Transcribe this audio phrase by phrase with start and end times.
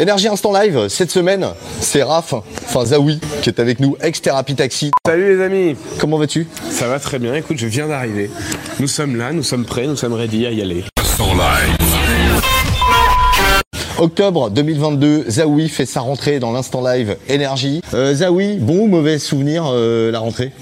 [0.00, 1.44] Énergie Instant Live, cette semaine,
[1.80, 4.92] c'est Raph, enfin Zawi, qui est avec nous, ex-thérapie taxi.
[5.04, 6.46] Salut les amis Comment vas-tu?
[6.70, 8.30] Ça va très bien, écoute, je viens d'arriver.
[8.78, 10.84] Nous sommes là, nous sommes prêts, nous sommes ready à y aller.
[13.98, 17.82] Octobre 2022, Zawi fait sa rentrée dans l'instant live Énergie.
[17.94, 20.52] Euh, Zawi, bon ou mauvais souvenir euh, la rentrée?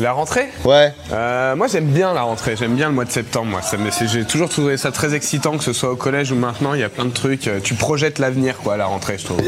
[0.00, 0.48] La rentrée?
[0.66, 0.92] Ouais.
[1.10, 3.46] Euh, moi j'aime bien la rentrée, j'aime bien le mois de septembre.
[3.46, 6.74] Moi, Ça j'ai toujours trouvé ça très excitant, que ce soit au collège ou maintenant.
[6.74, 7.48] Il y a plein de trucs.
[7.48, 9.38] euh, Tu projettes l'avenir, quoi, à la rentrée, je trouve.
[9.38, 9.44] Ton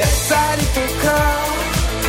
[1.02, 1.65] corps,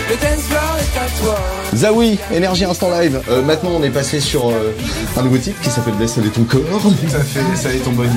[0.09, 1.35] le dance floor est à toi.
[1.75, 3.19] Zawi, Énergie Instant Live.
[3.29, 4.71] Euh, maintenant, on est passé sur euh,
[5.17, 6.61] un nouveau titre qui s'appelle aller ton corps.
[7.09, 8.09] Ça fait, ça est ton body.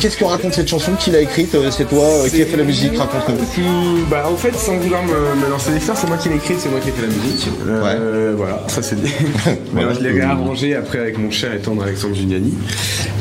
[0.00, 2.64] Qu'est-ce que raconte cette chanson Qui l'a écrite Euh, C'est toi qui a fait la
[2.64, 4.04] musique Raconte-nous.
[4.10, 6.54] Bah en fait, sans vouloir me, me lancer des fleurs, c'est moi qui l'ai écrit,
[6.58, 7.48] c'est moi qui ai fait la musique.
[7.66, 9.12] Euh, Voilà, ça c'est dit.
[9.72, 9.94] Voilà.
[9.94, 12.52] je l'ai réarrangé après avec mon cher et tendre Alexandre Giuliani.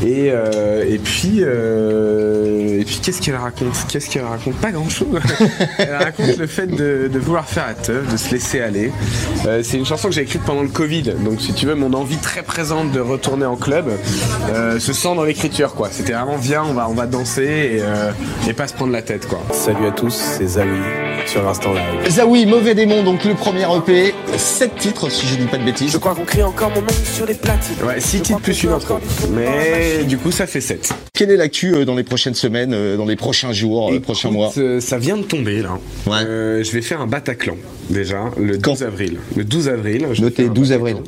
[0.05, 3.73] Et, et puis, et puis qu'est-ce qu'elle raconte?
[3.89, 4.55] Qu'est-ce qu'elle raconte?
[4.55, 5.19] Pas grand-chose.
[5.77, 8.91] Elle raconte le fait de, de vouloir faire la de se laisser aller.
[9.45, 11.93] Euh, c'est une chanson que j'ai écrite pendant le Covid, donc si tu veux, mon
[11.93, 13.91] envie très présente de retourner en club
[14.49, 15.89] euh, se sent dans l'écriture, quoi.
[15.91, 19.27] C'était vraiment viens, on va, on va danser et, euh, pas se prendre la tête,
[19.27, 19.41] quoi.
[19.51, 22.09] Salut à tous, c'est Zawi sur l'instant live.
[22.09, 24.13] Zawi, Mauvais Démon, donc le premier EP.
[24.37, 25.91] 7 titres, si je dis pas de bêtises.
[25.91, 27.75] Je crois qu'on crie encore mon nom sur les platines.
[27.85, 28.97] Ouais, 6 Je titres plus une intro.
[28.97, 30.93] les Mais du coup, ça fait 7.
[31.13, 34.31] Quelle est l'actu euh, dans les prochaines semaines, euh, dans les prochains jours, euh, prochains
[34.31, 35.77] mois ça vient de tomber là.
[36.07, 36.17] Ouais.
[36.25, 37.55] Euh, je vais faire un Bataclan
[37.89, 39.17] déjà le 12 Quand avril.
[39.35, 40.07] Le 12 avril.
[40.13, 40.89] je Notez faire un 12 Bataclan.
[40.97, 41.03] avril.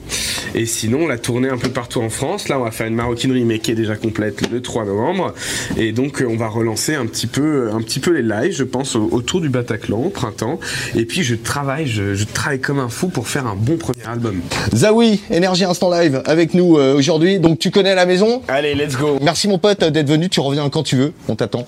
[0.54, 2.48] Et sinon, la tournée un peu partout en France.
[2.48, 5.34] Là, on va faire une maroquinerie, mais qui est déjà complète le 3 novembre.
[5.78, 8.96] Et donc, on va relancer un petit peu, un petit peu les lives, je pense,
[8.96, 10.60] au- autour du Bataclan au printemps.
[10.96, 14.06] Et puis, je travaille, je, je travaille comme un fou pour faire un bon premier
[14.06, 14.42] album.
[14.74, 17.40] Zawi, Énergie Instant Live, avec nous euh, aujourd'hui.
[17.40, 18.42] Donc tu connais la maison?
[18.48, 19.18] Allez, let's go.
[19.22, 21.66] Merci mon pote d'être venu, tu reviens quand tu veux, on t'attend.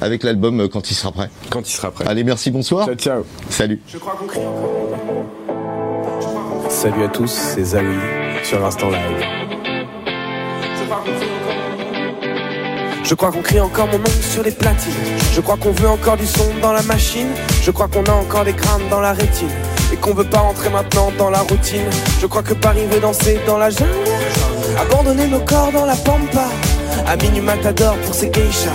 [0.00, 1.28] Avec l'album euh, quand il sera prêt.
[1.50, 2.04] Quand il sera prêt.
[2.08, 2.86] Allez, merci, bonsoir.
[2.86, 3.26] Ciao, ciao.
[3.50, 3.80] Salut.
[3.86, 4.96] Je crois qu'on crie encore.
[6.68, 7.96] Salut à tous, c'est Zawi
[8.42, 9.24] sur l'instant live.
[10.78, 11.59] Je crois.
[13.10, 14.92] Je crois qu'on crie encore mon nom sur les platines.
[15.34, 17.26] Je crois qu'on veut encore du son dans la machine.
[17.60, 19.50] Je crois qu'on a encore des crânes dans la rétine.
[19.92, 21.90] Et qu'on veut pas rentrer maintenant dans la routine.
[22.20, 23.90] Je crois que Paris veut danser dans la jungle.
[24.80, 26.46] Abandonner nos corps dans la pampa.
[27.08, 28.70] À minuit matador pour ses geishas.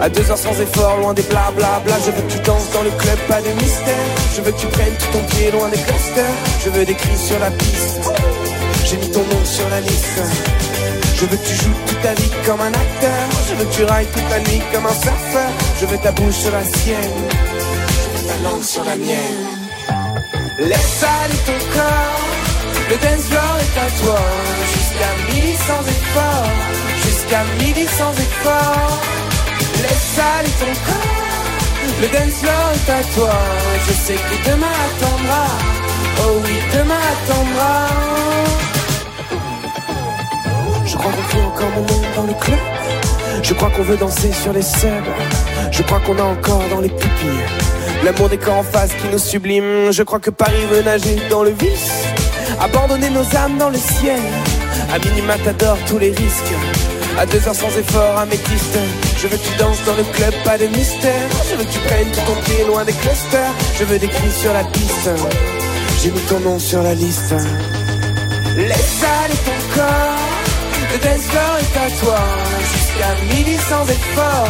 [0.00, 1.98] À deux heures sans effort, loin des blablabla.
[2.04, 3.94] Je veux que tu danses dans le club, pas de mystère.
[4.34, 6.34] Je veux que tu prennes tout ton pied loin des clusters.
[6.64, 8.10] Je veux des cris sur la piste.
[8.86, 10.47] J'ai mis ton nom sur la liste.
[11.20, 13.24] Je veux que tu joues toute ta vie comme un acteur.
[13.48, 15.50] Je veux que tu railles toute la nuit comme un surfeur.
[15.80, 17.28] Je veux ta bouche sur la sienne.
[18.02, 19.42] Je veux ta langue sur la mienne.
[20.60, 22.22] Laisse aller ton corps.
[22.90, 24.20] Le dance floor est à toi.
[24.74, 26.50] Jusqu'à midi sans effort.
[27.04, 29.00] Jusqu'à midi sans effort.
[29.82, 32.00] Laisse aller ton corps.
[32.00, 33.34] Le dance floor est à toi.
[33.88, 35.46] Je sais que demain attendra.
[36.22, 37.88] Oh oui, demain attendra.
[40.88, 42.58] Je crois qu'on crie encore mon nom dans le club.
[43.42, 45.12] Je crois qu'on veut danser sur les subs.
[45.70, 47.44] Je crois qu'on a encore dans les pupilles
[48.04, 49.92] l'amour des corps en face qui nous sublime.
[49.92, 52.04] Je crois que Paris veut nager dans le vice.
[52.60, 54.20] Abandonner nos âmes dans le ciel.
[54.92, 56.54] À mini matador tous les risques.
[57.18, 58.78] À deux heures sans effort, améthyste.
[59.16, 61.28] Je veux que tu danses dans le club, pas de mystère.
[61.50, 63.52] Je veux que tu prennes tout ton pied loin des clusters.
[63.78, 65.10] Je veux des cris sur la piste.
[66.02, 67.34] J'ai mis ton nom sur la liste.
[68.56, 69.07] Laisse
[70.98, 72.18] le dance floor est à toi.
[72.72, 74.48] Jusqu'à midi sans effort,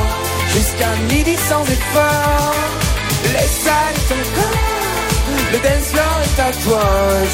[0.54, 2.54] jusqu'à midi sans effort.
[3.32, 4.58] Laisse aller ton corps,
[5.52, 6.84] le dance floor est à toi.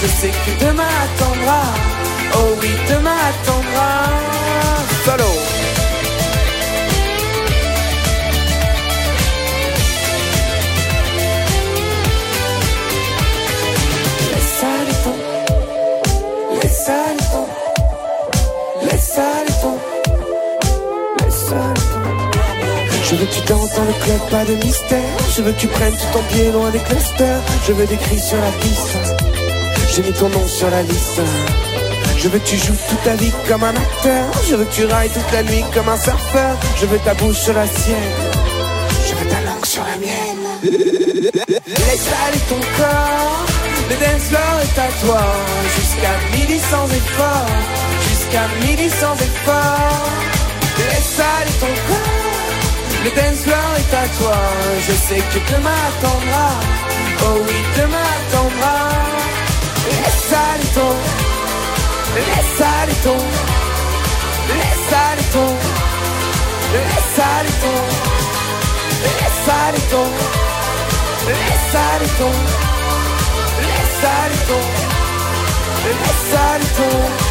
[0.00, 1.62] Je sais que demain attendra,
[2.36, 3.92] oh oui, demain attendra.
[5.04, 5.32] Solo.
[14.32, 15.16] Laisse aller ton,
[16.60, 17.63] laisse aller ton,
[23.14, 24.98] Je veux que tu danses dans le club, pas de mystère.
[25.36, 27.40] Je veux que tu prennes tout ton pied loin des clusters.
[27.64, 28.96] Je veux des cris sur la piste.
[29.94, 31.20] J'ai mis ton nom sur la liste.
[32.18, 34.24] Je veux que tu joues toute ta vie comme un acteur.
[34.48, 36.56] Je veux que tu railles toute la nuit comme un surfeur.
[36.80, 38.16] Je veux ta bouche sur la sienne.
[39.06, 40.46] Je veux ta langue sur la mienne.
[40.62, 43.46] Laisse aller ton corps.
[43.90, 45.22] Le dance floor est à toi.
[45.76, 47.46] Jusqu'à midi sans effort.
[48.34, 50.10] Jusqu'à midi sans effort.
[50.78, 53.04] Laisse aller ton corps.
[53.04, 54.38] Le dance floor est à toi.
[54.88, 56.48] Je sais que demain attendra.
[57.26, 58.76] Oh oui, demain attendra.
[59.86, 60.94] Laisse aller ton.
[62.16, 63.20] Laisse aller ton.
[64.48, 65.50] Laisse aller ton.
[66.74, 67.78] Laisse aller ton.
[69.12, 70.24] Laisse aller ton.
[71.76, 72.42] aller tomber,
[73.62, 77.23] laisse aller tomber, laisse aller tomber.